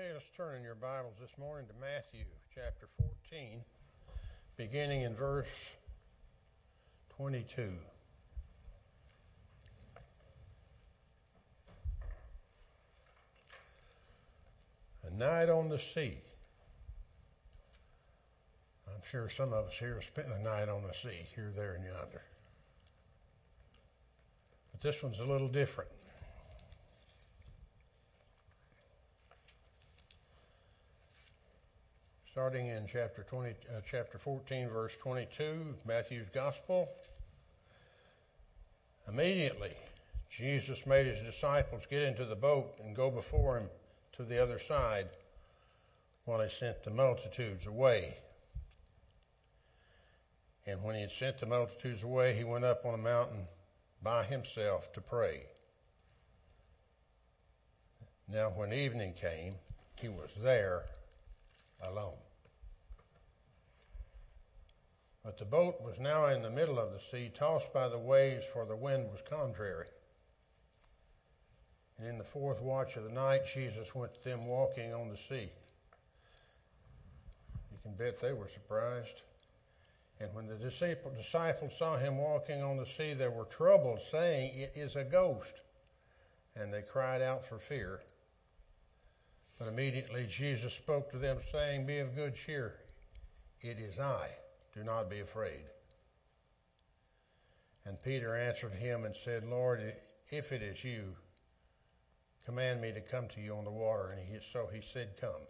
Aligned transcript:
Okay, 0.00 0.12
let's 0.14 0.24
turn 0.34 0.56
in 0.56 0.62
your 0.62 0.76
Bibles 0.76 1.12
this 1.20 1.36
morning 1.38 1.66
to 1.66 1.74
Matthew 1.78 2.24
chapter 2.54 2.86
14, 2.86 3.60
beginning 4.56 5.02
in 5.02 5.14
verse 5.14 5.70
22. 7.16 7.70
A 15.06 15.10
night 15.10 15.50
on 15.50 15.68
the 15.68 15.78
sea. 15.78 16.16
I'm 18.88 19.02
sure 19.10 19.28
some 19.28 19.52
of 19.52 19.66
us 19.66 19.74
here 19.78 19.96
have 19.96 20.04
spent 20.04 20.28
a 20.28 20.42
night 20.42 20.70
on 20.70 20.82
the 20.82 20.94
sea, 20.94 21.26
here, 21.34 21.52
there, 21.54 21.74
and 21.74 21.84
yonder. 21.84 22.22
But 24.72 24.80
this 24.80 25.02
one's 25.02 25.20
a 25.20 25.26
little 25.26 25.48
different. 25.48 25.90
Starting 32.30 32.68
in 32.68 32.86
chapter 32.86 33.24
20, 33.28 33.50
uh, 33.50 33.80
chapter 33.90 34.16
14, 34.16 34.68
verse 34.68 34.96
22, 34.98 35.74
Matthew's 35.84 36.28
Gospel. 36.32 36.88
Immediately, 39.08 39.72
Jesus 40.30 40.86
made 40.86 41.06
his 41.06 41.20
disciples 41.22 41.82
get 41.90 42.02
into 42.02 42.24
the 42.24 42.36
boat 42.36 42.74
and 42.84 42.94
go 42.94 43.10
before 43.10 43.58
him 43.58 43.68
to 44.12 44.22
the 44.22 44.40
other 44.40 44.60
side 44.60 45.08
while 46.24 46.40
he 46.40 46.48
sent 46.48 46.84
the 46.84 46.90
multitudes 46.90 47.66
away. 47.66 48.14
And 50.68 50.84
when 50.84 50.94
he 50.94 51.00
had 51.00 51.10
sent 51.10 51.38
the 51.38 51.46
multitudes 51.46 52.04
away, 52.04 52.34
he 52.34 52.44
went 52.44 52.64
up 52.64 52.86
on 52.86 52.94
a 52.94 52.98
mountain 52.98 53.48
by 54.04 54.22
himself 54.22 54.92
to 54.92 55.00
pray. 55.00 55.46
Now, 58.28 58.50
when 58.50 58.72
evening 58.72 59.14
came, 59.14 59.54
he 59.96 60.08
was 60.08 60.30
there 60.40 60.84
alone. 61.82 62.16
But 65.24 65.36
the 65.36 65.44
boat 65.44 65.80
was 65.82 65.98
now 65.98 66.26
in 66.26 66.42
the 66.42 66.50
middle 66.50 66.78
of 66.78 66.92
the 66.92 67.00
sea, 67.00 67.30
tossed 67.34 67.72
by 67.72 67.88
the 67.88 67.98
waves, 67.98 68.46
for 68.46 68.64
the 68.64 68.76
wind 68.76 69.10
was 69.10 69.20
contrary. 69.28 69.86
And 71.98 72.08
in 72.08 72.18
the 72.18 72.24
fourth 72.24 72.62
watch 72.62 72.96
of 72.96 73.04
the 73.04 73.10
night, 73.10 73.42
Jesus 73.46 73.94
went 73.94 74.14
to 74.14 74.24
them 74.24 74.46
walking 74.46 74.94
on 74.94 75.10
the 75.10 75.18
sea. 75.18 75.52
You 77.70 77.78
can 77.82 77.94
bet 77.94 78.18
they 78.18 78.32
were 78.32 78.48
surprised. 78.48 79.22
And 80.20 80.32
when 80.34 80.46
the 80.46 80.56
disciples 80.56 81.76
saw 81.78 81.96
him 81.96 82.18
walking 82.18 82.62
on 82.62 82.78
the 82.78 82.86
sea, 82.86 83.14
they 83.14 83.28
were 83.28 83.44
troubled, 83.44 84.00
saying, 84.10 84.58
It 84.58 84.72
is 84.74 84.96
a 84.96 85.04
ghost. 85.04 85.52
And 86.56 86.72
they 86.72 86.82
cried 86.82 87.22
out 87.22 87.44
for 87.44 87.58
fear. 87.58 88.00
But 89.60 89.68
immediately 89.68 90.26
Jesus 90.26 90.72
spoke 90.72 91.10
to 91.10 91.18
them, 91.18 91.36
saying, 91.52 91.84
Be 91.84 91.98
of 91.98 92.16
good 92.16 92.34
cheer. 92.34 92.76
It 93.60 93.78
is 93.78 93.98
I. 93.98 94.30
Do 94.74 94.82
not 94.82 95.10
be 95.10 95.20
afraid. 95.20 95.64
And 97.84 98.02
Peter 98.02 98.34
answered 98.34 98.72
him 98.72 99.04
and 99.04 99.14
said, 99.14 99.44
Lord, 99.44 99.94
if 100.30 100.52
it 100.52 100.62
is 100.62 100.82
you, 100.82 101.14
command 102.46 102.80
me 102.80 102.90
to 102.92 103.02
come 103.02 103.28
to 103.28 103.40
you 103.42 103.54
on 103.54 103.66
the 103.66 103.70
water. 103.70 104.12
And 104.16 104.26
he, 104.26 104.38
so 104.50 104.66
he 104.72 104.80
said, 104.80 105.20
Come. 105.20 105.42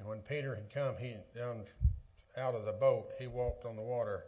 And 0.00 0.08
when 0.08 0.18
Peter 0.18 0.56
had 0.56 0.74
come 0.74 0.96
he 0.98 1.14
down 1.32 1.62
out 2.36 2.56
of 2.56 2.64
the 2.64 2.72
boat, 2.72 3.10
he 3.20 3.28
walked 3.28 3.64
on 3.64 3.76
the 3.76 3.82
water 3.82 4.24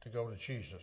to 0.00 0.08
go 0.08 0.30
to 0.30 0.36
Jesus. 0.36 0.82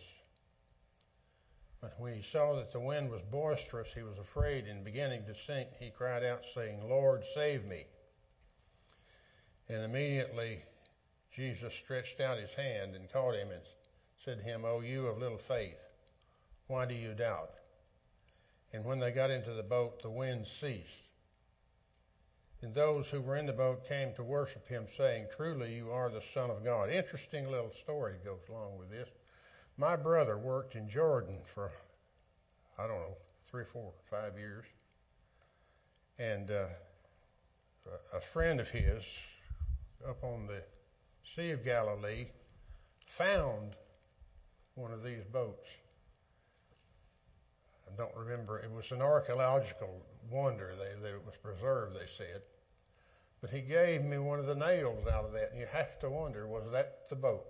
When 1.98 2.14
he 2.14 2.22
saw 2.22 2.56
that 2.56 2.72
the 2.72 2.80
wind 2.80 3.10
was 3.10 3.22
boisterous, 3.22 3.92
he 3.94 4.02
was 4.02 4.18
afraid, 4.18 4.66
and 4.66 4.84
beginning 4.84 5.24
to 5.26 5.34
sink, 5.34 5.68
he 5.78 5.90
cried 5.90 6.24
out, 6.24 6.44
saying, 6.54 6.88
Lord, 6.88 7.24
save 7.34 7.64
me. 7.64 7.84
And 9.68 9.82
immediately 9.82 10.62
Jesus 11.34 11.74
stretched 11.74 12.20
out 12.20 12.38
his 12.38 12.52
hand 12.54 12.94
and 12.94 13.12
caught 13.12 13.34
him 13.34 13.50
and 13.50 13.62
said 14.24 14.38
to 14.38 14.44
him, 14.44 14.64
O 14.64 14.80
you 14.80 15.06
of 15.06 15.18
little 15.18 15.38
faith, 15.38 15.84
why 16.66 16.86
do 16.86 16.94
you 16.94 17.14
doubt? 17.14 17.50
And 18.72 18.84
when 18.84 18.98
they 18.98 19.10
got 19.10 19.30
into 19.30 19.52
the 19.52 19.62
boat, 19.62 20.02
the 20.02 20.10
wind 20.10 20.46
ceased. 20.46 21.06
And 22.62 22.74
those 22.74 23.08
who 23.08 23.20
were 23.20 23.36
in 23.36 23.46
the 23.46 23.52
boat 23.52 23.86
came 23.86 24.14
to 24.14 24.24
worship 24.24 24.66
him, 24.66 24.86
saying, 24.96 25.26
Truly 25.36 25.74
you 25.74 25.90
are 25.90 26.10
the 26.10 26.22
Son 26.34 26.50
of 26.50 26.64
God. 26.64 26.90
Interesting 26.90 27.50
little 27.50 27.72
story 27.82 28.16
goes 28.24 28.40
along 28.48 28.78
with 28.78 28.90
this. 28.90 29.08
My 29.78 29.94
brother 29.94 30.38
worked 30.38 30.74
in 30.74 30.88
Jordan 30.88 31.40
for, 31.44 31.70
I 32.78 32.86
don't 32.86 32.96
know, 32.96 33.16
three, 33.50 33.64
four, 33.64 33.92
five 34.10 34.38
years. 34.38 34.64
And 36.18 36.50
uh, 36.50 36.66
a 38.14 38.20
friend 38.20 38.58
of 38.58 38.70
his 38.70 39.04
up 40.08 40.24
on 40.24 40.46
the 40.46 40.62
Sea 41.34 41.50
of 41.50 41.64
Galilee 41.64 42.28
found 43.04 43.76
one 44.76 44.92
of 44.92 45.02
these 45.02 45.24
boats. 45.24 45.68
I 47.86 47.96
don't 47.96 48.14
remember. 48.16 48.58
It 48.58 48.70
was 48.70 48.90
an 48.92 49.02
archaeological 49.02 50.02
wonder. 50.30 50.72
That 50.78 51.08
it 51.08 51.24
was 51.24 51.34
preserved, 51.42 51.96
they 51.96 52.06
said. 52.06 52.42
But 53.40 53.50
he 53.50 53.60
gave 53.60 54.02
me 54.02 54.18
one 54.18 54.38
of 54.38 54.46
the 54.46 54.54
nails 54.54 55.06
out 55.06 55.24
of 55.24 55.32
that, 55.32 55.50
and 55.50 55.60
you 55.60 55.66
have 55.70 55.98
to 56.00 56.08
wonder, 56.08 56.46
was 56.46 56.64
that 56.72 57.08
the 57.10 57.16
boat? 57.16 57.44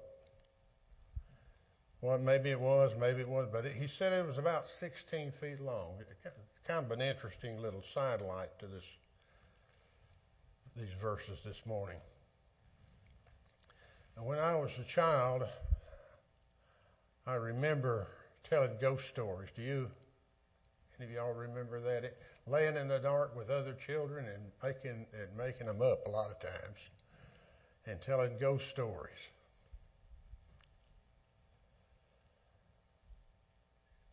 Well, 2.06 2.18
maybe 2.18 2.50
it 2.50 2.60
was, 2.60 2.92
maybe 2.96 3.22
it 3.22 3.28
wasn't, 3.28 3.52
but 3.52 3.66
it, 3.66 3.72
he 3.72 3.88
said 3.88 4.12
it 4.12 4.24
was 4.24 4.38
about 4.38 4.68
16 4.68 5.32
feet 5.32 5.58
long. 5.58 5.94
kind 6.64 6.84
of 6.84 6.92
an 6.92 7.00
interesting 7.00 7.60
little 7.60 7.82
sidelight 7.92 8.56
to 8.60 8.68
this, 8.68 8.84
these 10.76 10.94
verses 11.02 11.40
this 11.44 11.66
morning. 11.66 11.98
And 14.16 14.24
when 14.24 14.38
I 14.38 14.54
was 14.54 14.70
a 14.80 14.84
child, 14.84 15.48
I 17.26 17.34
remember 17.34 18.06
telling 18.48 18.78
ghost 18.80 19.08
stories. 19.08 19.48
Do 19.56 19.62
you? 19.62 19.90
Any 21.00 21.08
of 21.08 21.14
y'all 21.16 21.34
remember 21.34 21.80
that? 21.80 22.04
It, 22.04 22.22
laying 22.46 22.76
in 22.76 22.86
the 22.86 23.00
dark 23.00 23.36
with 23.36 23.50
other 23.50 23.72
children 23.72 24.26
and 24.26 24.44
making 24.62 25.06
and 25.12 25.36
making 25.36 25.66
them 25.66 25.82
up 25.82 26.06
a 26.06 26.10
lot 26.10 26.30
of 26.30 26.38
times, 26.38 26.78
and 27.84 28.00
telling 28.00 28.38
ghost 28.38 28.68
stories. 28.68 29.18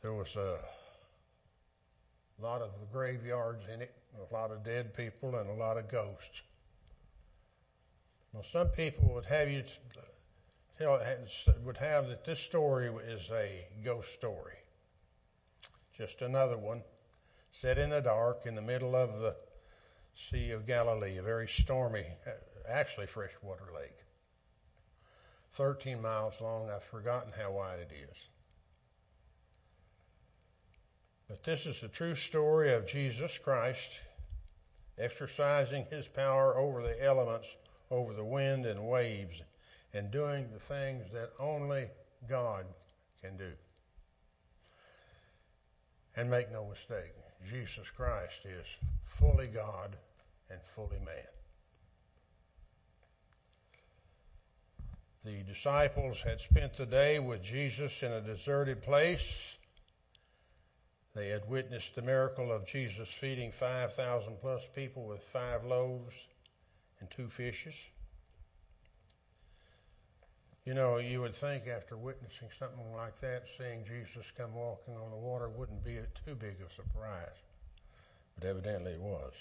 There 0.04 0.14
was 0.14 0.36
a 0.36 0.60
lot 2.38 2.62
of 2.62 2.72
graveyards 2.92 3.64
in 3.74 3.82
it, 3.82 3.96
a 4.30 4.34
lot 4.34 4.52
of 4.52 4.62
dead 4.62 4.94
people, 4.94 5.34
and 5.36 5.50
a 5.50 5.54
lot 5.54 5.78
of 5.78 5.88
ghosts. 5.88 6.42
Well, 8.34 8.44
some 8.44 8.68
people 8.68 9.14
would 9.14 9.26
have 9.26 9.50
you 9.50 9.64
tell 10.78 11.00
would 11.64 11.78
have 11.78 12.10
that 12.10 12.26
this 12.26 12.42
story 12.42 12.92
is 13.08 13.30
a 13.32 13.66
ghost 13.82 14.12
story. 14.12 14.58
Just 15.98 16.22
another 16.22 16.58
one, 16.58 16.84
set 17.52 17.78
in 17.78 17.92
the 17.92 18.02
dark 18.02 18.46
in 18.46 18.56
the 18.56 18.62
middle 18.62 18.98
of 18.98 19.22
the 19.22 19.38
Sea 20.16 20.52
of 20.52 20.66
Galilee, 20.68 21.18
a 21.18 21.24
very 21.24 21.48
stormy, 21.48 22.06
uh, 22.28 22.32
actually 22.68 23.08
freshwater 23.08 23.72
lake. 23.74 24.04
13 25.54 26.02
miles 26.02 26.42
long. 26.42 26.70
I've 26.70 26.84
forgotten 26.84 27.32
how 27.32 27.52
wide 27.54 27.80
it 27.80 27.92
is. 28.12 28.18
But 31.28 31.44
this 31.44 31.66
is 31.66 31.82
the 31.82 31.88
true 31.88 32.16
story 32.16 32.74
of 32.74 32.88
Jesus 32.88 33.38
Christ 33.38 34.00
exercising 34.98 35.86
his 35.90 36.08
power 36.08 36.56
over 36.56 36.82
the 36.82 37.04
elements 37.04 37.48
over 37.94 38.14
the 38.14 38.24
wind 38.24 38.66
and 38.66 38.88
waves 38.88 39.42
and 39.94 40.10
doing 40.12 40.48
the 40.52 40.60
things 40.60 41.06
that 41.14 41.30
only 41.40 41.88
God 42.28 42.66
can 43.22 43.38
do. 43.38 43.52
And 46.16 46.30
make 46.30 46.52
no 46.52 46.68
mistake, 46.68 47.14
Jesus 47.50 47.90
Christ 47.96 48.46
is 48.46 48.66
fully 49.06 49.48
God 49.48 49.96
and 50.50 50.60
fully 50.64 51.00
man. 51.00 51.28
The 55.24 55.44
disciples 55.44 56.22
had 56.22 56.42
spent 56.42 56.74
the 56.74 56.86
day 56.86 57.20
with 57.20 57.42
Jesus 57.42 58.04
in 58.04 58.12
a 58.12 58.22
deserted 58.22 58.82
place. 58.82 59.56
They 61.16 61.30
had 61.30 61.48
witnessed 61.48 61.96
the 61.96 62.02
miracle 62.02 62.52
of 62.52 62.66
Jesus 62.66 63.08
feeding 63.08 63.52
5,000 63.52 64.38
plus 64.42 64.64
people 64.76 65.06
with 65.06 65.22
five 65.22 65.64
loaves 65.64 66.16
and 67.00 67.10
two 67.12 67.30
fishes. 67.30 67.76
You 70.66 70.74
know, 70.74 70.98
you 70.98 71.22
would 71.22 71.36
think 71.36 71.68
after 71.68 71.98
witnessing 71.98 72.48
something 72.58 72.96
like 72.96 73.20
that, 73.20 73.44
seeing 73.58 73.84
Jesus 73.86 74.32
come 74.36 74.56
walking 74.56 74.96
on 74.96 75.12
the 75.12 75.18
water 75.18 75.50
wouldn't 75.50 75.84
be 75.84 76.00
too 76.26 76.36
big 76.36 76.56
a 76.66 76.74
surprise. 76.74 77.36
But 78.40 78.48
evidently 78.48 78.94
it 78.94 79.02
was. 79.02 79.34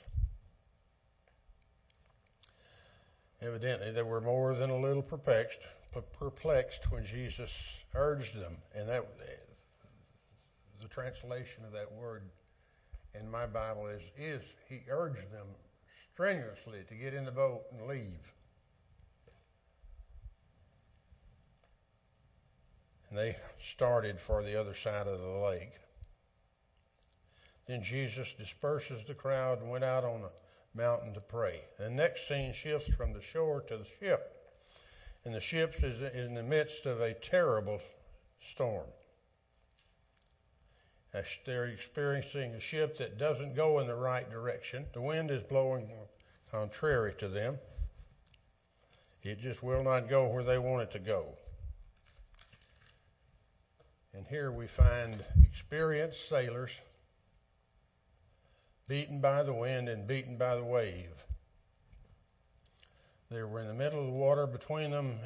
Evidently, 3.41 3.91
they 3.91 4.03
were 4.03 4.21
more 4.21 4.55
than 4.55 4.71
a 4.71 4.77
little 4.77 5.03
perplexed, 5.03 5.61
perplexed 6.19 6.91
when 6.93 7.05
Jesus 7.05 7.51
urged 7.95 8.39
them. 8.39 8.57
And 8.75 8.89
that, 8.89 9.05
the 10.83 10.89
translation 10.89 11.65
of 11.65 11.73
that 11.73 11.91
word 11.93 12.23
in 13.19 13.31
my 13.31 13.47
Bible 13.47 13.87
is, 13.87 14.03
is 14.19 14.43
he 14.69 14.81
urged 14.91 15.33
them 15.33 15.47
strenuously 16.13 16.81
to 16.89 16.95
get 16.95 17.15
in 17.15 17.25
the 17.25 17.31
boat 17.31 17.63
and 17.73 17.87
leave. 17.87 18.33
And 23.09 23.19
they 23.19 23.37
started 23.63 24.19
for 24.19 24.43
the 24.43 24.59
other 24.59 24.75
side 24.75 25.07
of 25.07 25.21
the 25.21 25.27
lake. 25.27 25.73
Then 27.67 27.83
Jesus 27.83 28.33
disperses 28.33 29.05
the 29.07 29.15
crowd 29.15 29.61
and 29.61 29.71
went 29.71 29.85
out 29.85 30.05
on 30.05 30.23
a 30.23 30.77
mountain 30.77 31.15
to 31.15 31.21
pray. 31.21 31.61
The 31.79 31.91
next 31.91 32.27
scene 32.27 32.53
shifts 32.53 32.93
from 32.95 33.13
the 33.13 33.21
shore 33.21 33.61
to 33.69 33.77
the 33.77 33.87
ship. 34.01 34.39
And 35.25 35.35
the 35.35 35.41
ship 35.41 35.75
is 35.83 36.01
in 36.15 36.35
the 36.35 36.43
midst 36.43 36.87
of 36.87 37.01
a 37.01 37.15
terrible 37.15 37.81
storm. 38.41 38.87
They're 41.13 41.67
experiencing 41.67 42.53
a 42.53 42.61
ship 42.61 42.97
that 42.99 43.19
doesn't 43.19 43.55
go 43.55 43.81
in 43.81 43.87
the 43.87 43.95
right 43.95 44.29
direction. 44.31 44.87
The 44.95 45.03
wind 45.03 45.31
is 45.31 45.43
blowing 45.43 45.91
contrary 46.51 47.15
to 47.19 47.29
them. 47.29 47.59
It 49.23 49.39
just 49.41 49.63
will 49.63 49.85
not 49.85 50.09
go 50.09 50.27
where 50.29 50.43
they 50.43 50.59
want 50.59 50.83
it 50.83 50.91
to 50.93 50.99
go. 50.99 51.37
And 54.15 54.27
here 54.27 54.51
we 54.51 54.67
find 54.67 55.23
experienced 55.45 56.29
sailors 56.29 56.71
beaten 58.89 59.21
by 59.21 59.43
the 59.43 59.55
wind 59.55 59.89
and 59.89 60.07
beaten 60.07 60.37
by 60.37 60.57
the 60.57 60.65
wave. 60.65 61.13
They 63.31 63.43
were 63.43 63.61
in 63.61 63.69
the 63.69 63.75
middle 63.75 64.01
of 64.01 64.07
the 64.07 64.13
water 64.13 64.47
between 64.47 64.91
them, 64.91 65.19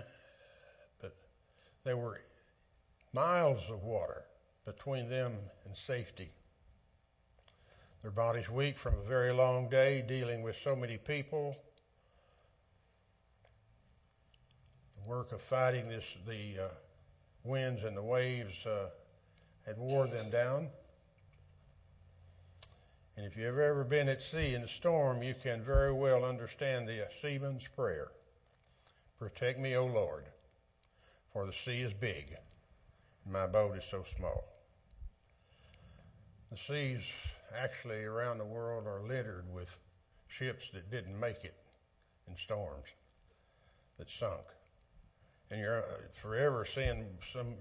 but 1.00 1.14
there 1.84 1.96
were 1.96 2.20
miles 3.12 3.62
of 3.70 3.82
water 3.82 4.24
between 4.66 5.08
them 5.08 5.32
and 5.64 5.76
safety. 5.76 6.28
Their 8.02 8.10
bodies 8.10 8.50
weak 8.50 8.76
from 8.76 8.94
a 8.98 9.08
very 9.08 9.32
long 9.32 9.68
day 9.68 10.04
dealing 10.06 10.42
with 10.42 10.56
so 10.62 10.76
many 10.76 10.98
people. 10.98 11.56
The 15.02 15.08
work 15.08 15.32
of 15.32 15.40
fighting 15.40 15.88
this, 15.88 16.04
the 16.26 16.64
uh, 16.64 16.68
winds 17.44 17.84
and 17.84 17.96
the 17.96 18.02
waves 18.02 18.66
uh, 18.66 18.90
had 19.64 19.78
wore 19.78 20.08
them 20.08 20.30
down. 20.30 20.68
And 23.16 23.24
if 23.24 23.36
you've 23.36 23.58
ever 23.58 23.84
been 23.84 24.08
at 24.08 24.20
sea 24.20 24.54
in 24.54 24.62
a 24.62 24.68
storm, 24.68 25.22
you 25.22 25.34
can 25.40 25.62
very 25.62 25.92
well 25.92 26.24
understand 26.24 26.86
the 26.86 27.08
seaman's 27.22 27.66
prayer. 27.68 28.08
Protect 29.18 29.58
me, 29.58 29.74
O 29.76 29.86
Lord, 29.86 30.24
for 31.32 31.46
the 31.46 31.52
sea 31.52 31.80
is 31.80 31.94
big, 31.94 32.36
and 33.24 33.32
my 33.32 33.46
boat 33.46 33.78
is 33.78 33.84
so 33.90 34.04
small. 34.16 34.55
The 36.50 36.56
seas 36.56 37.02
actually 37.56 38.04
around 38.04 38.38
the 38.38 38.44
world 38.44 38.87
are 38.87 39.00
littered 39.00 39.52
with 39.52 39.76
ships 40.28 40.70
that 40.75 40.90
didn't 40.90 41.19
make 41.19 41.44
it 41.44 41.54
in 42.28 42.37
storms, 42.37 42.87
that 43.98 44.10
sunk. 44.10 44.44
And 45.50 45.60
you're 45.60 45.84
forever 46.12 46.64
seeing 46.64 47.06
some 47.32 47.54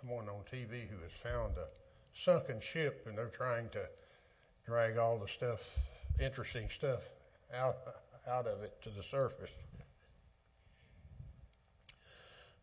someone 0.00 0.28
on 0.28 0.40
TV 0.52 0.88
who 0.88 1.02
has 1.02 1.12
found 1.12 1.56
a 1.56 1.66
sunken 2.14 2.60
ship 2.60 3.06
and 3.08 3.16
they're 3.16 3.26
trying 3.28 3.68
to 3.70 3.88
drag 4.66 4.96
all 4.96 5.18
the 5.18 5.28
stuff, 5.28 5.76
interesting 6.20 6.68
stuff, 6.68 7.08
out 7.54 7.78
out 8.28 8.46
of 8.46 8.62
it 8.62 8.80
to 8.82 8.90
the 8.90 9.02
surface. 9.02 9.50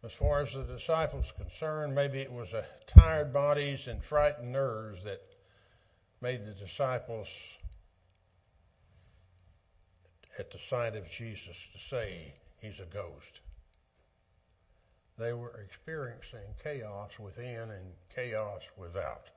As 0.06 0.14
far 0.14 0.42
as 0.42 0.54
the 0.54 0.62
disciples 0.62 1.34
concerned, 1.36 1.96
maybe 1.96 2.20
it 2.20 2.32
was 2.32 2.54
a 2.54 2.64
tired 2.86 3.34
bodies 3.34 3.88
and 3.88 4.04
frightened 4.04 4.52
nerves 4.52 5.04
that 5.04 5.20
made 6.22 6.46
the 6.46 6.54
disciples 6.54 7.28
at 10.38 10.52
the 10.52 10.60
sight 10.60 10.96
of 10.96 11.10
Jesus 11.10 11.58
to 11.74 11.80
say 11.80 12.36
he's 12.62 12.80
a 12.80 12.86
ghost. 12.86 13.40
They 15.18 15.34
were 15.34 15.60
experiencing 15.66 16.54
chaos 16.62 17.18
within 17.18 17.72
and 17.72 17.94
chaos 18.14 18.62
without. 18.78 19.32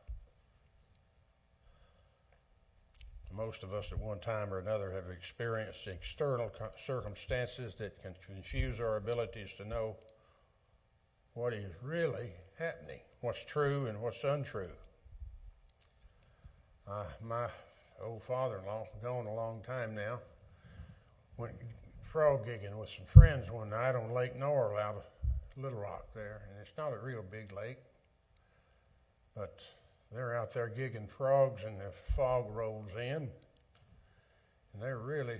Most 3.33 3.63
of 3.63 3.73
us 3.73 3.91
at 3.91 3.99
one 3.99 4.19
time 4.19 4.53
or 4.53 4.59
another 4.59 4.91
have 4.91 5.09
experienced 5.09 5.87
external 5.87 6.53
circumstances 6.85 7.75
that 7.77 8.03
can 8.03 8.15
confuse 8.27 8.81
our 8.81 8.97
abilities 8.97 9.51
to 9.57 9.65
know 9.65 9.97
what 11.39 11.55
is 11.55 11.71
really 11.85 12.33
happening, 12.59 12.99
what's 13.21 13.45
true 13.45 13.87
and 13.87 14.01
what's 14.03 14.25
untrue. 14.25 14.73
Uh, 16.91 17.05
my 17.23 17.47
old 18.05 18.25
father-in-law, 18.25 18.85
gone 19.05 19.27
a 19.27 19.33
long 19.33 19.63
time 19.65 19.95
now, 19.95 20.19
went 21.37 21.55
frog 22.03 22.45
gigging 22.45 22.77
with 22.77 22.89
some 22.89 23.05
friends 23.07 23.49
one 23.53 23.71
night 23.71 23.95
on 23.95 24.13
Lake 24.13 24.37
Norrell 24.37 24.81
out 24.81 24.97
of 24.97 25.05
Little 25.57 25.79
Rock 25.79 26.07
there, 26.13 26.43
and 26.51 26.61
it's 26.61 26.77
not 26.77 26.93
a 26.93 26.99
real 26.99 27.23
big 27.31 27.53
lake, 27.53 27.79
but 29.37 29.61
they're 30.13 30.37
out 30.37 30.53
there 30.53 30.69
gigging 30.69 31.09
frogs, 31.09 31.63
and 31.65 31.79
the 31.79 31.93
fog 32.17 32.47
rolls 32.51 32.91
in, 32.97 33.31
and 34.73 34.83
they're 34.83 34.99
really 34.99 35.39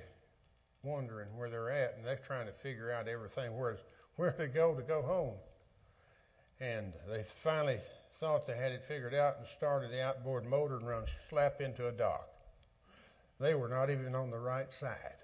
wondering 0.85 1.37
where 1.37 1.51
they're 1.51 1.71
at, 1.71 1.97
and 1.97 2.07
they're 2.07 2.21
trying 2.25 2.47
to 2.47 2.53
figure 2.53 2.93
out 2.93 3.09
everything 3.09 3.59
where 3.59 3.79
where 4.15 4.31
to 4.33 4.47
go 4.47 4.77
to 4.77 4.83
go 4.83 5.03
home. 5.03 5.35
And 6.61 6.93
they 7.09 7.23
finally 7.23 7.79
thought 8.15 8.47
they 8.47 8.57
had 8.57 8.73
it 8.73 8.83
figured 8.83 9.15
out 9.15 9.37
and 9.39 9.47
started 9.47 9.93
the 9.93 10.03
outboard 10.03 10.45
motor 10.45 10.77
and 10.77 10.89
run 10.89 11.05
slap 11.31 11.61
into 11.61 11.87
a 11.87 11.93
dock. 11.93 12.29
They 13.39 13.55
were 13.55 13.69
not 13.69 13.91
even 13.91 14.17
on 14.17 14.31
the 14.31 14.39
right 14.39 14.73
side 14.73 15.15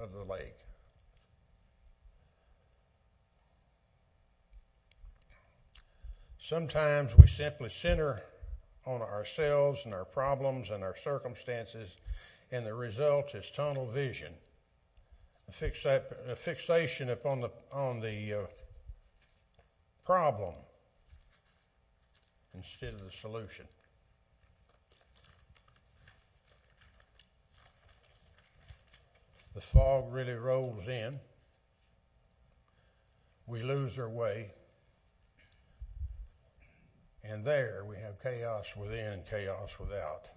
of 0.00 0.12
the, 0.12 0.24
lake. 0.24 0.56
Sometimes 6.38 7.16
we 7.18 7.26
simply 7.26 7.68
center 7.68 8.22
on 8.86 9.02
ourselves 9.02 9.82
and 9.84 9.92
our 9.92 10.06
problems 10.06 10.70
and 10.70 10.82
our 10.82 10.96
circumstances, 10.96 11.98
and 12.50 12.64
the 12.64 12.72
result 12.72 13.34
is 13.34 13.50
tunnel 13.50 13.84
vision, 13.84 14.32
a 15.48 16.34
fixation 16.34 17.10
upon 17.10 17.42
the 17.42 17.50
on 17.70 18.00
the 18.00 18.32
uh, 18.32 18.46
problem 20.06 20.54
instead 22.58 22.94
of 22.94 23.04
the 23.04 23.16
solution. 23.16 23.64
The 29.54 29.60
fog 29.60 30.12
really 30.12 30.34
rolls 30.34 30.86
in. 30.86 31.18
We 33.46 33.62
lose 33.62 33.98
our 33.98 34.08
way. 34.08 34.50
And 37.24 37.44
there 37.44 37.84
we 37.88 37.96
have 37.96 38.22
chaos 38.22 38.66
within 38.76 39.12
and 39.12 39.26
chaos 39.26 39.70
without. 39.80 40.30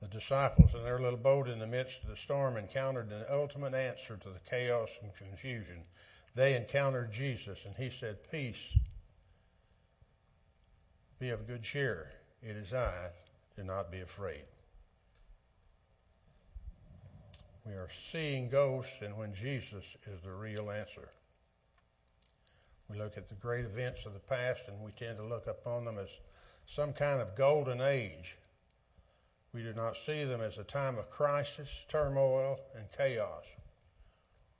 The 0.00 0.08
disciples 0.08 0.74
in 0.74 0.82
their 0.82 0.98
little 0.98 1.18
boat 1.18 1.48
in 1.48 1.58
the 1.58 1.66
midst 1.66 2.02
of 2.02 2.08
the 2.08 2.16
storm 2.16 2.56
encountered 2.56 3.12
an 3.12 3.24
ultimate 3.30 3.74
answer 3.74 4.16
to 4.16 4.28
the 4.28 4.40
chaos 4.50 4.90
and 5.00 5.14
confusion. 5.14 5.84
They 6.34 6.56
encountered 6.56 7.12
Jesus, 7.12 7.60
and 7.64 7.74
he 7.76 7.90
said, 7.90 8.30
Peace 8.30 8.56
be 11.22 11.30
of 11.30 11.46
good 11.46 11.62
cheer. 11.62 12.10
It 12.42 12.56
is 12.56 12.74
I. 12.74 13.10
Do 13.56 13.62
not 13.62 13.92
be 13.92 14.00
afraid. 14.00 14.42
We 17.64 17.74
are 17.74 17.88
seeing 18.10 18.48
ghosts, 18.48 18.96
and 19.02 19.16
when 19.16 19.32
Jesus 19.32 19.84
is 20.12 20.20
the 20.24 20.32
real 20.32 20.72
answer. 20.72 21.10
We 22.90 22.98
look 22.98 23.16
at 23.16 23.28
the 23.28 23.36
great 23.36 23.64
events 23.64 24.04
of 24.04 24.14
the 24.14 24.18
past, 24.18 24.62
and 24.66 24.80
we 24.80 24.90
tend 24.90 25.16
to 25.18 25.24
look 25.24 25.46
upon 25.46 25.84
them 25.84 25.96
as 25.96 26.08
some 26.66 26.92
kind 26.92 27.20
of 27.20 27.36
golden 27.36 27.80
age. 27.80 28.36
We 29.54 29.62
do 29.62 29.72
not 29.74 29.96
see 29.96 30.24
them 30.24 30.40
as 30.40 30.58
a 30.58 30.64
time 30.64 30.98
of 30.98 31.08
crisis, 31.08 31.68
turmoil, 31.88 32.58
and 32.76 32.86
chaos. 32.98 33.44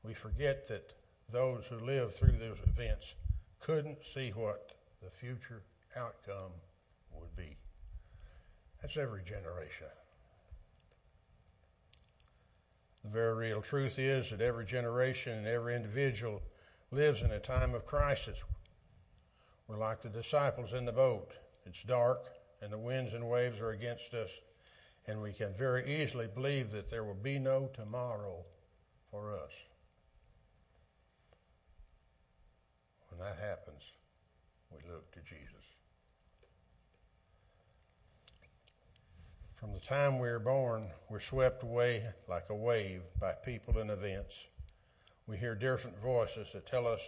We 0.04 0.14
forget 0.14 0.69
that 0.69 0.95
those 1.28 1.64
who 1.69 1.85
lived 1.85 2.12
through 2.12 2.38
those 2.38 2.61
events 2.69 3.16
couldn't 3.59 3.99
see 4.14 4.31
what 4.31 4.76
the 5.02 5.11
future 5.11 5.62
outcome 5.97 6.53
would 7.19 7.35
be. 7.37 7.57
That's 8.81 8.97
every 8.97 9.23
generation. 9.23 9.87
The 13.05 13.11
very 13.11 13.35
real 13.35 13.63
truth 13.63 13.99
is 13.99 14.31
that 14.31 14.41
every 14.41 14.65
generation 14.65 15.39
and 15.39 15.47
every 15.47 15.75
individual 15.75 16.41
lives 16.91 17.23
in 17.23 17.33
a 17.33 17.41
time 17.41 17.75
of 17.75 17.87
crisis. 17.87 18.39
We're 19.67 19.79
like 19.79 20.03
the 20.03 20.09
disciples 20.09 20.73
in 20.73 20.85
the 20.85 20.93
boat. 20.93 21.33
It's 21.67 21.83
dark, 21.83 22.27
and 22.61 22.73
the 22.73 22.79
winds 22.79 23.15
and 23.15 23.29
waves 23.29 23.61
are 23.61 23.71
against 23.71 24.15
us, 24.15 24.31
and 25.07 25.21
we 25.21 25.33
can 25.33 25.53
very 25.55 26.03
easily 26.03 26.29
believe 26.33 26.71
that 26.73 26.89
there 26.89 27.05
will 27.05 27.15
be 27.15 27.39
no 27.39 27.69
tomorrow 27.73 28.45
for 29.11 29.33
us. 29.33 29.53
When 33.09 33.21
that 33.21 33.39
happens, 33.39 33.83
we 34.71 34.79
look 34.91 35.11
to 35.13 35.21
Jesus. 35.21 35.62
From 39.62 39.75
the 39.75 39.78
time 39.78 40.19
we 40.19 40.28
are 40.28 40.40
born, 40.40 40.90
we're 41.09 41.21
swept 41.21 41.62
away 41.62 42.04
like 42.26 42.50
a 42.50 42.54
wave 42.54 43.00
by 43.21 43.35
people 43.45 43.78
and 43.78 43.92
events. 43.92 44.35
We 45.28 45.37
hear 45.37 45.54
different 45.54 45.97
voices 46.00 46.49
that 46.52 46.66
tell 46.66 46.85
us 46.88 47.00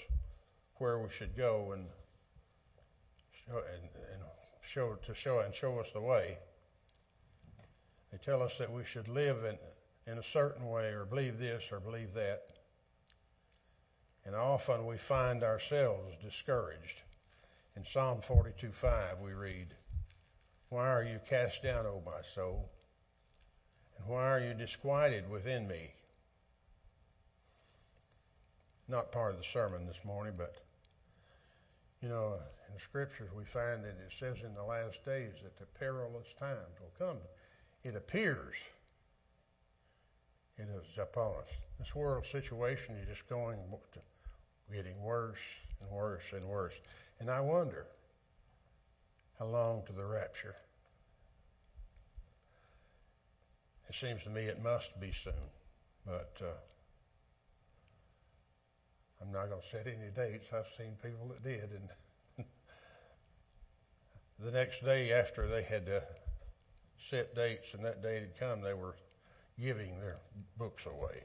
where 0.77 1.01
we 1.01 1.11
should 1.11 1.37
go 1.37 1.73
and 1.73 1.89
show, 3.45 3.57
and, 3.57 3.83
and 4.13 4.23
show 4.61 4.95
to 5.05 5.15
show 5.17 5.41
and 5.41 5.53
show 5.53 5.81
us 5.81 5.91
the 5.91 6.01
way. 6.01 6.39
They 8.13 8.19
tell 8.19 8.41
us 8.41 8.57
that 8.59 8.73
we 8.73 8.85
should 8.85 9.09
live 9.09 9.45
in, 9.45 9.59
in 10.13 10.19
a 10.19 10.23
certain 10.23 10.71
way 10.71 10.93
or 10.93 11.05
believe 11.05 11.41
this 11.41 11.65
or 11.73 11.81
believe 11.81 12.15
that. 12.15 12.43
And 14.25 14.37
often 14.37 14.87
we 14.87 14.97
find 14.97 15.43
ourselves 15.43 16.15
discouraged. 16.23 17.03
In 17.75 17.85
Psalm 17.85 18.21
42:5 18.21 19.21
we 19.21 19.33
read, 19.33 19.75
Why 20.69 20.89
are 20.89 21.05
you 21.05 21.21
cast 21.29 21.63
down, 21.63 21.87
O 21.87 22.03
my 22.05 22.23
soul? 22.35 22.69
And 23.99 24.07
why 24.07 24.31
are 24.31 24.41
you 24.41 24.55
disquieted 24.55 25.31
within 25.31 25.69
me? 25.69 25.91
Not 28.89 29.13
part 29.13 29.33
of 29.33 29.39
the 29.39 29.47
sermon 29.53 29.87
this 29.87 30.05
morning, 30.05 30.35
but 30.37 30.57
you 32.03 32.09
know, 32.09 32.35
in 32.69 32.75
the 32.75 32.81
scriptures 32.81 33.31
we 33.37 33.45
find 33.45 33.83
that 33.85 33.89
it 33.89 34.13
says 34.19 34.37
in 34.45 34.55
the 34.55 34.63
last 34.63 35.05
days 35.05 35.33
that 35.43 35.59
the 35.59 35.67
perilous 35.79 36.27
times 36.39 36.77
will 36.81 37.07
come. 37.07 37.19
It 37.83 37.97
appears 37.97 38.57
it 40.57 40.69
is 40.69 40.99
upon 40.99 41.33
us. 41.33 41.49
This 41.79 41.95
world 41.95 42.25
situation 42.31 42.95
is 42.97 43.09
just 43.09 43.29
going 43.29 43.59
to 43.93 44.01
getting 44.73 45.01
worse 45.03 45.39
and 45.81 45.91
worse 45.91 46.23
and 46.33 46.45
worse. 46.45 46.75
And 47.21 47.31
I 47.31 47.41
wonder 47.41 47.87
how 49.39 49.47
long 49.47 49.83
to 49.87 49.93
the 49.93 50.05
rapture? 50.05 50.55
It 53.89 53.95
seems 53.95 54.23
to 54.25 54.31
me 54.31 54.43
it 54.43 54.63
must 54.63 54.99
be 55.01 55.13
soon, 55.13 55.33
but 56.07 56.37
uh, 56.41 56.55
I'm 59.21 59.33
not 59.33 59.49
going 59.49 59.61
to 59.61 59.69
set 59.69 59.87
any 59.87 60.11
dates. 60.15 60.47
I've 60.53 60.67
seen 60.67 60.97
people 61.03 61.29
that 61.29 61.43
did, 61.43 61.71
and 61.71 62.47
the 64.39 64.51
next 64.51 64.85
day 64.85 65.13
after 65.13 65.47
they 65.47 65.63
had 65.63 65.87
to 65.87 66.03
set 67.09 67.35
dates 67.35 67.75
and 67.75 67.85
that 67.85 68.03
date 68.03 68.21
had 68.21 68.39
come, 68.39 68.61
they 68.63 68.75
were 68.75 68.97
giving 69.61 70.01
their 70.01 70.17
books 70.59 70.87
away. 70.87 71.23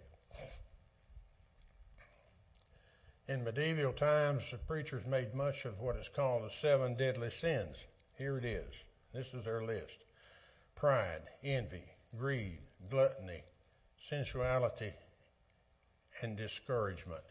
In 3.28 3.44
medieval 3.44 3.94
times, 3.94 4.44
the 4.52 4.58
preachers 4.58 5.06
made 5.06 5.36
much 5.36 5.66
of 5.66 5.80
what 5.80 5.96
is 5.96 6.10
called 6.10 6.44
the 6.44 6.50
seven 6.50 6.96
deadly 6.96 7.30
sins. 7.30 7.78
Here 8.20 8.38
it 8.38 8.44
is. 8.44 8.74
This 9.14 9.34
is 9.34 9.46
their 9.46 9.64
list 9.64 10.04
pride, 10.76 11.22
envy, 11.42 11.86
greed, 12.18 12.60
gluttony, 12.90 13.42
sensuality, 14.10 14.92
and 16.22 16.36
discouragement. 16.36 17.24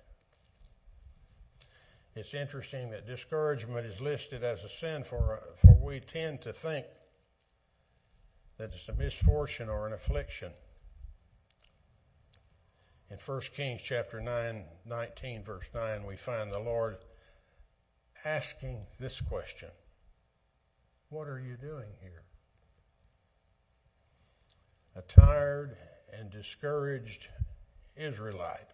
It's 2.15 2.33
interesting 2.33 2.91
that 2.91 3.07
discouragement 3.07 3.85
is 3.85 4.01
listed 4.01 4.43
as 4.43 4.65
a 4.65 4.69
sin, 4.69 5.05
for, 5.05 5.43
for 5.57 5.75
we 5.75 6.01
tend 6.01 6.41
to 6.43 6.55
think 6.55 6.87
that 8.57 8.71
it's 8.75 8.89
a 8.89 8.95
misfortune 8.95 9.69
or 9.69 9.87
an 9.87 9.93
affliction. 9.93 10.53
In 13.11 13.19
1 13.19 13.41
Kings 13.55 13.83
chapter 13.83 14.23
9, 14.23 14.65
19, 14.87 15.45
verse 15.45 15.67
9, 15.75 16.07
we 16.07 16.17
find 16.17 16.51
the 16.51 16.59
Lord 16.59 16.97
asking 18.25 18.87
this 18.99 19.21
question 19.21 19.69
What 21.11 21.29
are 21.29 21.41
you 21.41 21.57
doing 21.57 21.89
here? 22.01 22.23
A 24.97 25.03
tired 25.03 25.77
and 26.13 26.31
discouraged 26.31 27.29
Israelite 27.97 28.71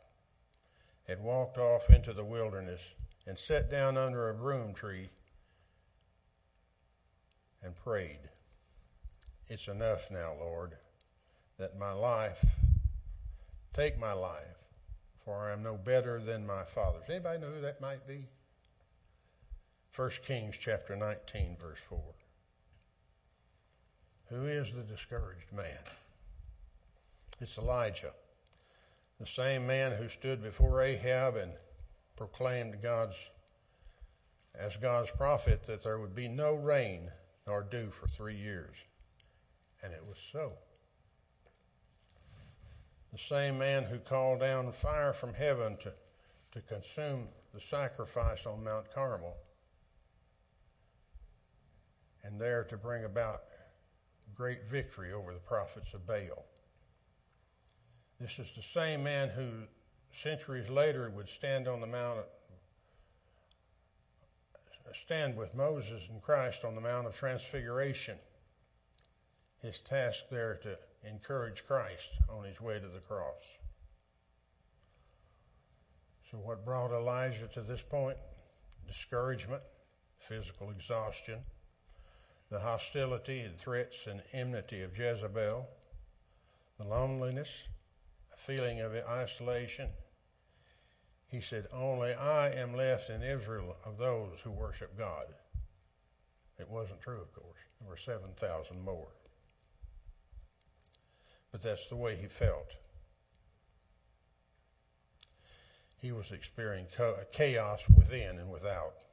had 1.06 1.22
walked 1.22 1.58
off 1.58 1.90
into 1.90 2.12
the 2.12 2.24
wilderness 2.24 2.80
and 3.26 3.38
sat 3.38 3.70
down 3.70 3.96
under 3.96 4.30
a 4.30 4.34
broom 4.34 4.74
tree 4.74 5.10
and 7.62 7.74
prayed. 7.76 8.20
It's 9.48 9.68
enough 9.68 10.10
now, 10.10 10.34
Lord, 10.40 10.72
that 11.58 11.78
my 11.78 11.92
life 11.92 12.44
Take 13.74 13.98
my 13.98 14.12
life, 14.12 14.62
for 15.24 15.48
I 15.48 15.52
am 15.52 15.64
no 15.64 15.74
better 15.76 16.20
than 16.20 16.46
my 16.46 16.62
fathers. 16.62 17.02
Anybody 17.08 17.40
know 17.40 17.48
who 17.48 17.60
that 17.62 17.80
might 17.80 18.06
be? 18.06 18.28
1 19.96 20.10
Kings 20.24 20.56
chapter 20.58 20.94
19, 20.94 21.56
verse 21.60 21.80
4. 21.80 22.00
Who 24.30 24.46
is 24.46 24.72
the 24.72 24.82
discouraged 24.82 25.52
man? 25.52 25.78
It's 27.40 27.58
Elijah, 27.58 28.12
the 29.20 29.26
same 29.26 29.66
man 29.66 29.92
who 29.92 30.08
stood 30.08 30.42
before 30.42 30.82
Ahab 30.82 31.36
and 31.36 31.52
proclaimed 32.16 32.80
God's 32.82 33.16
as 34.54 34.76
God's 34.76 35.10
prophet 35.10 35.66
that 35.66 35.82
there 35.82 35.98
would 35.98 36.14
be 36.14 36.28
no 36.28 36.54
rain 36.54 37.10
nor 37.46 37.62
dew 37.62 37.90
for 37.90 38.06
three 38.06 38.36
years. 38.36 38.76
And 39.82 39.92
it 39.92 40.02
was 40.08 40.18
so 40.32 40.52
the 43.12 43.18
same 43.18 43.58
man 43.58 43.84
who 43.84 43.98
called 43.98 44.40
down 44.40 44.72
fire 44.72 45.12
from 45.12 45.32
heaven 45.34 45.76
to, 45.76 45.92
to 46.52 46.60
consume 46.62 47.28
the 47.52 47.60
sacrifice 47.60 48.44
on 48.44 48.64
Mount 48.64 48.92
Carmel, 48.92 49.36
and 52.24 52.40
there 52.40 52.64
to 52.64 52.76
bring 52.76 53.04
about 53.04 53.42
great 54.34 54.68
victory 54.68 55.12
over 55.12 55.32
the 55.32 55.40
prophets 55.40 55.94
of 55.94 56.06
Baal. 56.06 56.44
This 58.20 58.38
is 58.38 58.48
the 58.56 58.62
same 58.62 59.02
man 59.02 59.28
who, 59.28 59.48
centuries 60.12 60.68
later, 60.68 61.10
would 61.10 61.28
stand 61.28 61.68
on 61.68 61.80
the 61.80 61.86
Mount, 61.86 62.20
stand 65.04 65.36
with 65.36 65.54
Moses 65.54 66.02
and 66.10 66.22
Christ 66.22 66.64
on 66.64 66.74
the 66.74 66.80
Mount 66.80 67.06
of 67.06 67.16
Transfiguration. 67.16 68.16
His 69.62 69.80
task 69.80 70.24
there 70.30 70.60
to 70.62 70.76
encourage 71.08 71.66
Christ 71.66 72.10
on 72.28 72.44
his 72.44 72.60
way 72.60 72.78
to 72.78 72.88
the 72.88 73.00
cross. 73.00 73.42
So, 76.30 76.38
what 76.38 76.64
brought 76.64 76.92
Elijah 76.92 77.48
to 77.54 77.62
this 77.62 77.82
point? 77.82 78.16
Discouragement, 78.86 79.62
physical 80.18 80.70
exhaustion, 80.70 81.40
the 82.50 82.58
hostility 82.58 83.40
and 83.40 83.56
threats 83.58 84.06
and 84.06 84.22
enmity 84.32 84.82
of 84.82 84.96
Jezebel, 84.96 85.66
the 86.78 86.84
loneliness, 86.84 87.50
a 88.32 88.36
feeling 88.36 88.80
of 88.80 88.94
isolation. 88.94 89.88
He 91.28 91.40
said, 91.40 91.66
Only 91.72 92.14
I 92.14 92.50
am 92.50 92.76
left 92.76 93.10
in 93.10 93.22
Israel 93.22 93.76
of 93.84 93.98
those 93.98 94.40
who 94.42 94.50
worship 94.50 94.96
God. 94.96 95.26
It 96.58 96.68
wasn't 96.68 97.00
true, 97.00 97.20
of 97.20 97.32
course. 97.32 97.58
There 97.80 97.88
were 97.88 97.96
7,000 97.96 98.84
more 98.84 99.08
but 101.54 101.62
that's 101.62 101.86
the 101.86 101.94
way 101.94 102.16
he 102.16 102.26
felt. 102.26 102.72
He 106.02 106.10
was 106.10 106.32
experiencing 106.32 107.06
chaos 107.30 107.80
within 107.96 108.40
and 108.40 108.50
without. 108.50 109.03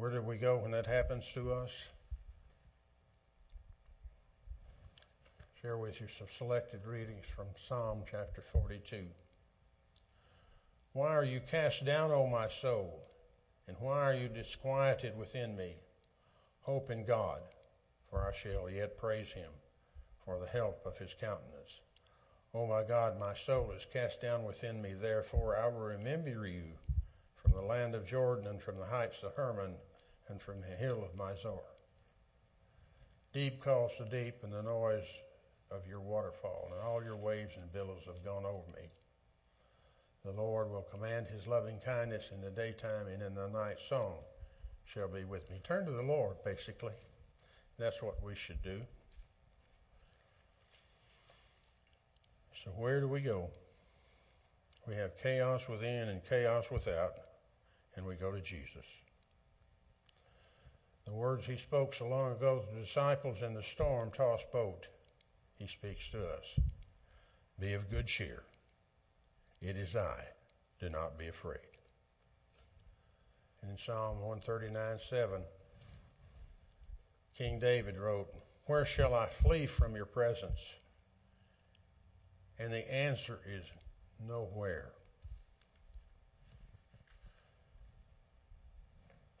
Where 0.00 0.08
do 0.10 0.22
we 0.22 0.38
go 0.38 0.56
when 0.56 0.70
that 0.70 0.86
happens 0.86 1.30
to 1.34 1.52
us? 1.52 1.70
Share 5.60 5.76
with 5.76 6.00
you 6.00 6.06
some 6.08 6.26
selected 6.38 6.86
readings 6.86 7.26
from 7.26 7.44
Psalm 7.68 8.04
chapter 8.10 8.40
42. 8.40 9.04
Why 10.94 11.08
are 11.08 11.24
you 11.24 11.42
cast 11.50 11.84
down, 11.84 12.12
O 12.12 12.26
my 12.26 12.48
soul? 12.48 13.02
And 13.68 13.76
why 13.78 14.00
are 14.00 14.14
you 14.14 14.30
disquieted 14.30 15.18
within 15.18 15.54
me? 15.54 15.74
Hope 16.62 16.90
in 16.90 17.04
God, 17.04 17.42
for 18.08 18.26
I 18.26 18.34
shall 18.34 18.70
yet 18.70 18.96
praise 18.96 19.30
him 19.30 19.50
for 20.24 20.40
the 20.40 20.46
help 20.46 20.80
of 20.86 20.96
his 20.96 21.14
countenance. 21.20 21.80
O 22.54 22.66
my 22.66 22.84
God, 22.84 23.20
my 23.20 23.34
soul 23.34 23.70
is 23.76 23.86
cast 23.92 24.22
down 24.22 24.44
within 24.44 24.80
me. 24.80 24.94
Therefore 24.94 25.58
I 25.58 25.66
will 25.66 25.80
remember 25.80 26.46
you 26.46 26.62
from 27.34 27.52
the 27.52 27.60
land 27.60 27.94
of 27.94 28.06
Jordan 28.06 28.46
and 28.46 28.62
from 28.62 28.78
the 28.78 28.86
heights 28.86 29.22
of 29.22 29.34
Hermon 29.34 29.74
and 30.30 30.40
from 30.40 30.60
the 30.60 30.76
hill 30.76 31.04
of 31.04 31.16
Mizar. 31.16 31.60
Deep 33.32 33.62
calls 33.62 33.92
to 33.98 34.04
deep, 34.04 34.36
and 34.42 34.52
the 34.52 34.62
noise 34.62 35.06
of 35.70 35.86
your 35.86 36.00
waterfall, 36.00 36.70
and 36.72 36.82
all 36.82 37.02
your 37.02 37.16
waves 37.16 37.56
and 37.56 37.72
billows 37.72 38.02
have 38.06 38.24
gone 38.24 38.44
over 38.44 38.66
me. 38.74 38.88
The 40.24 40.32
Lord 40.32 40.70
will 40.70 40.86
command 40.90 41.28
his 41.28 41.46
loving 41.46 41.78
kindness 41.84 42.30
in 42.32 42.40
the 42.40 42.50
daytime, 42.50 43.06
and 43.06 43.22
in 43.22 43.34
the 43.34 43.48
night 43.48 43.78
song 43.88 44.14
shall 44.84 45.08
be 45.08 45.24
with 45.24 45.50
me. 45.50 45.60
Turn 45.62 45.86
to 45.86 45.92
the 45.92 46.02
Lord, 46.02 46.36
basically. 46.44 46.92
That's 47.78 48.02
what 48.02 48.22
we 48.22 48.34
should 48.34 48.62
do. 48.62 48.80
So 52.64 52.70
where 52.72 53.00
do 53.00 53.08
we 53.08 53.20
go? 53.20 53.48
We 54.86 54.94
have 54.96 55.16
chaos 55.22 55.68
within 55.68 56.08
and 56.08 56.20
chaos 56.28 56.70
without, 56.70 57.12
and 57.96 58.04
we 58.04 58.16
go 58.16 58.30
to 58.32 58.40
Jesus. 58.40 58.84
The 61.04 61.12
words 61.12 61.46
he 61.46 61.56
spoke 61.56 61.94
so 61.94 62.06
long 62.08 62.32
ago 62.32 62.60
to 62.60 62.74
the 62.74 62.80
disciples 62.82 63.42
in 63.42 63.54
the 63.54 63.62
storm 63.62 64.10
tossed 64.10 64.50
boat, 64.52 64.86
he 65.58 65.66
speaks 65.66 66.08
to 66.10 66.24
us. 66.24 66.58
Be 67.58 67.74
of 67.74 67.90
good 67.90 68.06
cheer. 68.06 68.42
It 69.60 69.76
is 69.76 69.96
I. 69.96 70.24
Do 70.78 70.88
not 70.88 71.18
be 71.18 71.28
afraid. 71.28 71.58
And 73.60 73.70
in 73.70 73.78
Psalm 73.78 74.20
139 74.20 74.98
7, 74.98 75.42
King 77.36 77.58
David 77.58 77.98
wrote, 77.98 78.28
Where 78.66 78.84
shall 78.84 79.14
I 79.14 79.26
flee 79.26 79.66
from 79.66 79.94
your 79.94 80.06
presence? 80.06 80.74
And 82.58 82.72
the 82.72 82.92
answer 82.92 83.40
is 83.46 83.64
nowhere. 84.26 84.92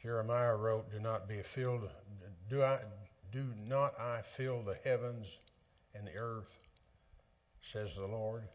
Jeremiah 0.02 0.56
wrote, 0.56 0.90
"Do 0.90 0.98
not 0.98 1.28
be 1.28 1.42
filled. 1.42 1.90
Do 2.48 2.62
I 2.62 2.80
do 3.30 3.44
not 3.56 3.98
I 3.98 4.22
fill 4.22 4.62
the 4.62 4.76
heavens 4.82 5.26
and 5.94 6.06
the 6.06 6.16
earth?" 6.16 6.66
Says 7.62 7.94
the 7.94 8.06
Lord. 8.06 8.48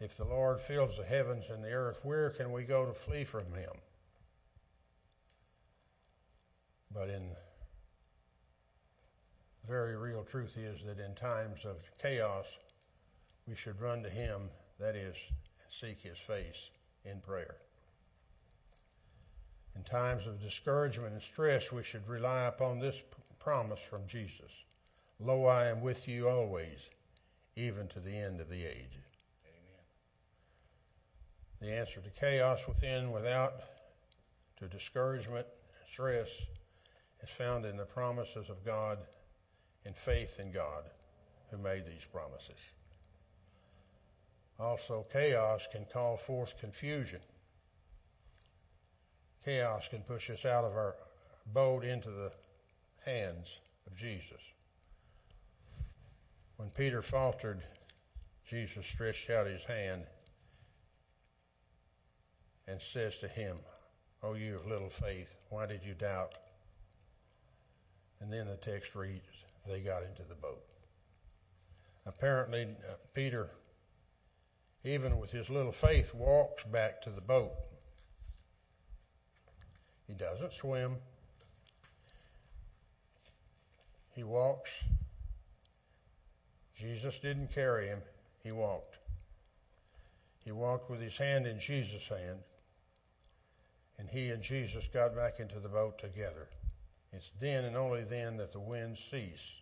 If 0.00 0.16
the 0.16 0.24
Lord 0.24 0.60
fills 0.60 0.96
the 0.96 1.04
heavens 1.04 1.46
and 1.48 1.64
the 1.64 1.72
earth, 1.72 2.04
where 2.04 2.30
can 2.30 2.52
we 2.52 2.64
go 2.64 2.86
to 2.86 2.92
flee 2.92 3.24
from 3.24 3.52
Him? 3.52 3.72
But 6.92 7.08
in 7.08 7.34
very 9.66 9.96
real 9.96 10.24
truth 10.24 10.56
is 10.56 10.84
that 10.84 11.00
in 11.00 11.14
times 11.14 11.64
of 11.64 11.76
chaos, 11.98 12.46
we 13.46 13.56
should 13.56 13.80
run 13.80 14.02
to 14.02 14.10
Him, 14.10 14.50
that 14.78 14.94
is, 14.94 15.16
and 15.62 15.72
seek 15.72 16.00
His 16.00 16.18
face 16.18 16.70
in 17.04 17.20
prayer. 17.20 17.56
In 19.76 19.82
times 19.84 20.26
of 20.26 20.40
discouragement 20.40 21.12
and 21.12 21.22
stress, 21.22 21.72
we 21.72 21.82
should 21.82 22.06
rely 22.08 22.44
upon 22.44 22.78
this 22.78 23.02
promise 23.38 23.80
from 23.80 24.06
Jesus 24.06 24.50
Lo, 25.20 25.46
I 25.46 25.66
am 25.66 25.80
with 25.80 26.06
you 26.06 26.28
always, 26.28 26.78
even 27.56 27.88
to 27.88 27.98
the 27.98 28.16
end 28.16 28.40
of 28.40 28.48
the 28.48 28.64
age. 28.64 29.00
Amen. 29.44 29.82
The 31.60 31.72
answer 31.72 32.00
to 32.00 32.10
chaos 32.10 32.68
within, 32.68 33.10
without, 33.10 33.54
to 34.58 34.68
discouragement 34.68 35.44
and 35.46 35.88
stress 35.90 36.28
is 37.20 37.30
found 37.30 37.64
in 37.64 37.76
the 37.76 37.84
promises 37.84 38.48
of 38.48 38.64
God 38.64 38.98
and 39.84 39.96
faith 39.96 40.38
in 40.38 40.52
God 40.52 40.84
who 41.50 41.58
made 41.58 41.84
these 41.84 42.04
promises. 42.12 42.60
Also, 44.60 45.04
chaos 45.12 45.66
can 45.72 45.84
call 45.84 46.16
forth 46.16 46.56
confusion 46.60 47.20
chaos 49.44 49.88
can 49.88 50.00
push 50.00 50.30
us 50.30 50.44
out 50.44 50.64
of 50.64 50.72
our 50.72 50.94
boat 51.52 51.84
into 51.84 52.10
the 52.10 52.32
hands 53.04 53.58
of 53.86 53.96
Jesus. 53.96 54.40
When 56.56 56.70
Peter 56.70 57.02
faltered, 57.02 57.62
Jesus 58.48 58.86
stretched 58.86 59.30
out 59.30 59.46
his 59.46 59.62
hand 59.64 60.04
and 62.66 62.80
says 62.80 63.18
to 63.18 63.28
him, 63.28 63.56
O 64.22 64.30
oh, 64.30 64.34
you 64.34 64.56
of 64.56 64.66
little 64.66 64.90
faith, 64.90 65.34
why 65.50 65.66
did 65.66 65.84
you 65.84 65.94
doubt? 65.94 66.34
And 68.20 68.32
then 68.32 68.46
the 68.46 68.56
text 68.56 68.94
reads, 68.94 69.22
they 69.66 69.80
got 69.80 70.02
into 70.02 70.22
the 70.28 70.34
boat. 70.34 70.64
Apparently, 72.06 72.62
uh, 72.62 72.94
Peter, 73.14 73.50
even 74.82 75.18
with 75.18 75.30
his 75.30 75.48
little 75.50 75.72
faith, 75.72 76.14
walks 76.14 76.64
back 76.64 77.02
to 77.02 77.10
the 77.10 77.20
boat. 77.20 77.52
He 80.08 80.14
doesn't 80.14 80.52
swim. 80.52 80.96
He 84.16 84.24
walks. 84.24 84.70
Jesus 86.74 87.18
didn't 87.18 87.52
carry 87.52 87.88
him, 87.88 88.00
he 88.42 88.50
walked. 88.52 88.98
He 90.44 90.50
walked 90.50 90.90
with 90.90 91.00
his 91.00 91.16
hand 91.16 91.46
in 91.46 91.60
Jesus' 91.60 92.08
hand, 92.08 92.38
and 93.98 94.08
he 94.08 94.30
and 94.30 94.42
Jesus 94.42 94.88
got 94.92 95.14
back 95.14 95.40
into 95.40 95.60
the 95.60 95.68
boat 95.68 95.98
together. 95.98 96.48
It's 97.12 97.30
then 97.38 97.64
and 97.64 97.76
only 97.76 98.02
then 98.04 98.36
that 98.38 98.52
the 98.52 98.60
wind 98.60 98.96
cease. 98.96 99.60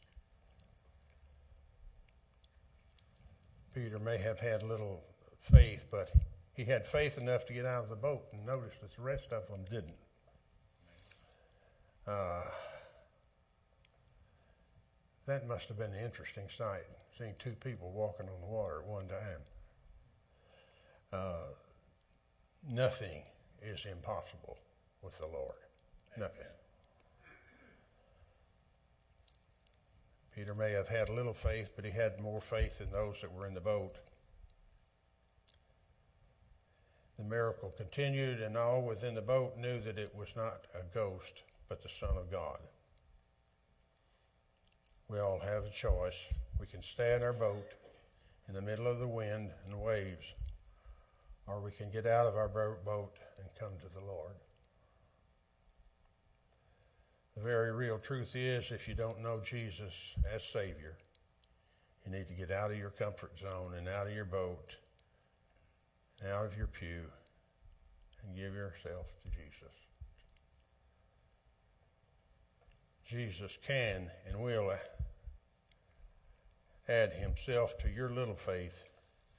Peter 3.74 3.98
may 3.98 4.18
have 4.18 4.38
had 4.38 4.62
little 4.62 5.02
faith, 5.40 5.86
but 5.90 6.12
he 6.54 6.64
had 6.64 6.86
faith 6.86 7.18
enough 7.18 7.46
to 7.46 7.52
get 7.52 7.66
out 7.66 7.84
of 7.84 7.90
the 7.90 7.96
boat, 7.96 8.26
and 8.32 8.46
notice 8.46 8.74
that 8.80 8.94
the 8.94 9.02
rest 9.02 9.32
of 9.32 9.46
them 9.48 9.64
didn't. 9.70 9.96
Uh, 12.06 12.42
that 15.26 15.46
must 15.48 15.66
have 15.68 15.78
been 15.78 15.92
an 15.92 16.04
interesting 16.04 16.46
sight, 16.56 16.84
seeing 17.18 17.34
two 17.38 17.54
people 17.64 17.90
walking 17.90 18.26
on 18.26 18.40
the 18.40 18.46
water 18.46 18.80
at 18.80 18.86
one 18.86 19.08
time. 19.08 19.40
Uh, 21.12 21.52
nothing 22.70 23.22
is 23.60 23.84
impossible 23.90 24.56
with 25.02 25.18
the 25.18 25.26
Lord. 25.26 25.56
Nothing. 26.16 26.46
Peter 30.34 30.54
may 30.54 30.70
have 30.72 30.86
had 30.86 31.08
little 31.08 31.32
faith, 31.32 31.70
but 31.74 31.84
he 31.84 31.90
had 31.90 32.20
more 32.20 32.40
faith 32.40 32.78
than 32.78 32.92
those 32.92 33.16
that 33.22 33.32
were 33.32 33.46
in 33.46 33.54
the 33.54 33.60
boat. 33.60 33.96
The 37.18 37.24
miracle 37.24 37.72
continued, 37.76 38.42
and 38.42 38.56
all 38.56 38.82
within 38.82 39.14
the 39.14 39.22
boat 39.22 39.56
knew 39.56 39.80
that 39.80 39.98
it 39.98 40.14
was 40.14 40.28
not 40.36 40.66
a 40.74 40.82
ghost, 40.94 41.42
but 41.68 41.82
the 41.82 41.88
Son 41.88 42.16
of 42.16 42.30
God. 42.30 42.58
We 45.08 45.20
all 45.20 45.38
have 45.38 45.64
a 45.64 45.70
choice. 45.70 46.24
We 46.58 46.66
can 46.66 46.82
stay 46.82 47.14
in 47.14 47.22
our 47.22 47.32
boat 47.32 47.72
in 48.48 48.54
the 48.54 48.62
middle 48.62 48.86
of 48.86 48.98
the 48.98 49.08
wind 49.08 49.50
and 49.66 49.80
waves, 49.80 50.24
or 51.46 51.60
we 51.60 51.70
can 51.70 51.90
get 51.90 52.06
out 52.06 52.26
of 52.26 52.36
our 52.36 52.48
boat 52.48 53.16
and 53.38 53.48
come 53.58 53.72
to 53.80 53.94
the 53.94 54.04
Lord. 54.04 54.34
The 57.36 57.42
very 57.42 57.72
real 57.72 57.98
truth 57.98 58.34
is 58.34 58.70
if 58.70 58.88
you 58.88 58.94
don't 58.94 59.22
know 59.22 59.40
Jesus 59.44 59.92
as 60.32 60.42
Savior, 60.42 60.96
you 62.04 62.12
need 62.12 62.28
to 62.28 62.34
get 62.34 62.50
out 62.50 62.70
of 62.70 62.78
your 62.78 62.90
comfort 62.90 63.38
zone 63.38 63.74
and 63.76 63.88
out 63.88 64.06
of 64.06 64.14
your 64.14 64.24
boat 64.24 64.76
and 66.20 66.32
out 66.32 66.46
of 66.46 66.56
your 66.56 66.68
pew 66.68 67.02
and 68.24 68.36
give 68.36 68.54
yourself 68.54 69.06
to 69.24 69.30
Jesus. 69.30 69.74
Jesus 73.08 73.56
can 73.64 74.10
and 74.26 74.42
will 74.42 74.72
add 76.88 77.12
himself 77.12 77.78
to 77.78 77.88
your 77.88 78.10
little 78.10 78.34
faith 78.34 78.84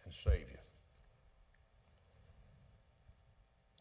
and 0.06 0.13
save 0.13 0.49
you. 0.49 0.58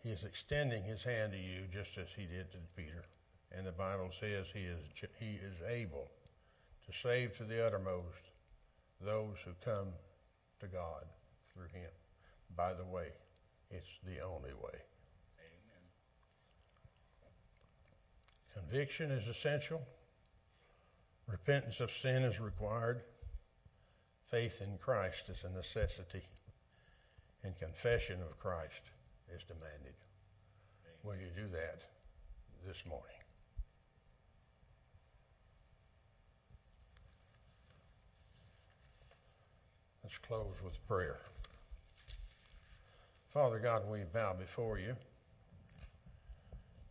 He 0.02 0.10
is 0.10 0.24
extending 0.24 0.82
his 0.84 1.02
hand 1.02 1.32
to 1.32 1.38
you 1.38 1.62
just 1.72 1.98
as 1.98 2.08
he 2.16 2.26
did 2.26 2.50
to 2.52 2.58
Peter. 2.76 3.04
And 3.52 3.66
the 3.66 3.72
Bible 3.72 4.10
says 4.20 4.46
he 4.52 4.60
is, 4.60 4.78
he 5.18 5.34
is 5.34 5.62
able 5.68 6.08
to 6.86 6.92
save 7.02 7.36
to 7.38 7.44
the 7.44 7.66
uttermost 7.66 8.30
those 9.00 9.36
who 9.44 9.52
come 9.64 9.88
to 10.60 10.66
God 10.66 11.04
through 11.52 11.68
him. 11.72 11.90
By 12.56 12.72
the 12.72 12.84
way, 12.84 13.08
it's 13.70 13.98
the 14.04 14.20
only 14.20 14.52
way. 14.52 14.78
Conviction 18.56 19.10
is 19.10 19.28
essential. 19.28 19.82
Repentance 21.26 21.80
of 21.80 21.90
sin 21.90 22.22
is 22.22 22.40
required. 22.40 23.02
Faith 24.30 24.62
in 24.62 24.78
Christ 24.78 25.28
is 25.28 25.44
a 25.44 25.54
necessity. 25.54 26.22
And 27.44 27.56
confession 27.58 28.20
of 28.22 28.38
Christ 28.38 28.82
is 29.34 29.42
demanded. 29.44 29.94
Will 31.02 31.14
you 31.14 31.28
do 31.36 31.46
that 31.52 31.82
this 32.66 32.82
morning? 32.86 33.04
Let's 40.02 40.18
close 40.18 40.54
with 40.64 40.84
prayer. 40.88 41.18
Father 43.28 43.58
God, 43.58 43.82
we 43.90 44.00
bow 44.12 44.32
before 44.32 44.78
you. 44.78 44.96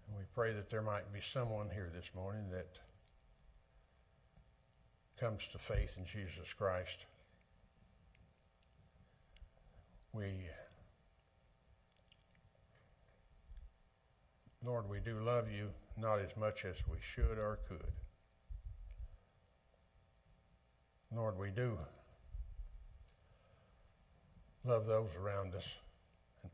And 0.08 0.18
we 0.18 0.24
pray 0.34 0.54
that 0.54 0.70
there 0.70 0.82
might 0.82 1.12
be 1.14 1.22
someone 1.22 1.70
here 1.74 1.90
this 1.94 2.10
morning 2.16 2.50
that 2.52 2.80
comes 5.20 5.48
to 5.52 5.58
faith 5.58 5.96
in 5.98 6.06
Jesus 6.06 6.52
Christ. 6.58 7.06
We, 10.14 10.32
Lord, 14.64 14.90
we 14.90 15.00
do 15.00 15.20
love 15.20 15.52
you, 15.52 15.70
not 15.98 16.20
as 16.20 16.36
much 16.38 16.66
as 16.66 16.76
we 16.90 16.98
should 17.02 17.38
or 17.38 17.60
could. 17.68 17.92
Lord, 21.14 21.38
we 21.38 21.50
do 21.50 21.78
love 24.66 24.86
those 24.86 25.16
around 25.16 25.56
us 25.56 25.68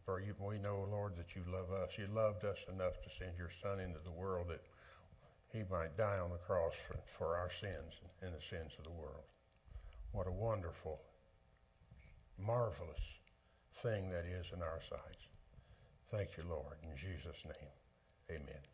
for 0.06 0.22
you, 0.22 0.36
we 0.40 0.58
know, 0.58 0.88
Lord, 0.90 1.14
that 1.18 1.36
you 1.36 1.44
love 1.52 1.72
us. 1.72 1.92
You 1.98 2.08
loved 2.14 2.46
us 2.46 2.58
enough 2.74 3.02
to 3.04 3.10
send 3.18 3.38
your 3.38 3.52
Son 3.62 3.80
into 3.80 4.00
the 4.04 4.12
world 4.12 4.48
that 4.50 4.62
he 5.52 5.64
might 5.70 5.98
die 5.98 6.20
on 6.20 6.32
the 6.32 6.38
cross 6.38 6.74
for, 6.88 6.98
for 7.18 7.36
our 7.36 7.52
sins 7.60 7.94
and 8.22 8.34
the 8.34 8.42
sins 8.50 8.72
of 8.78 8.86
the 8.86 8.92
world. 8.92 9.26
What 10.12 10.28
a 10.28 10.32
wonderful, 10.32 11.00
marvelous 12.38 13.02
thing 13.76 14.10
that 14.10 14.26
is 14.26 14.46
in 14.54 14.62
our 14.62 14.80
sight. 14.90 15.20
Thank 16.10 16.38
you, 16.38 16.44
Lord. 16.50 16.78
In 16.84 16.96
Jesus' 16.98 17.44
name, 17.46 17.72
amen. 18.30 18.71